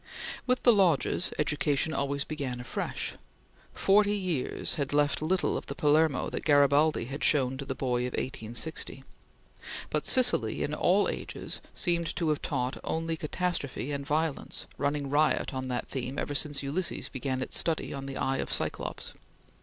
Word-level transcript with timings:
With 0.47 0.63
the 0.63 0.73
Lodges, 0.73 1.31
education 1.37 1.93
always 1.93 2.23
began 2.23 2.59
afresh. 2.59 3.13
Forty 3.71 4.17
years 4.17 4.73
had 4.73 4.95
left 4.95 5.21
little 5.21 5.55
of 5.55 5.67
the 5.67 5.75
Palermo 5.75 6.27
that 6.31 6.43
Garibaldi 6.43 7.05
had 7.05 7.23
shown 7.23 7.55
to 7.59 7.65
the 7.65 7.75
boy 7.75 8.07
of 8.07 8.13
1860, 8.13 9.03
but 9.91 10.07
Sicily 10.07 10.63
in 10.63 10.73
all 10.73 11.07
ages 11.07 11.61
seems 11.75 12.13
to 12.13 12.29
have 12.29 12.41
taught 12.41 12.77
only 12.83 13.15
catastrophe 13.15 13.91
and 13.91 14.03
violence, 14.03 14.65
running 14.79 15.07
riot 15.07 15.53
on 15.53 15.67
that 15.67 15.87
theme 15.89 16.17
ever 16.17 16.33
since 16.33 16.63
Ulysses 16.63 17.07
began 17.07 17.39
its 17.43 17.55
study 17.59 17.93
on 17.93 18.07
the 18.07 18.17
eye 18.17 18.37
of 18.37 18.51
Cyclops. 18.51 19.13